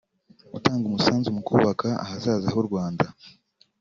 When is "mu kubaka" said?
1.35-1.87